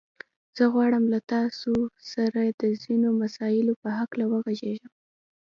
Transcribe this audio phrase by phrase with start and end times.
[0.57, 1.73] زه غواړم له تاسو
[2.13, 4.93] سره د ځينو مسايلو په هکله وغږېږم.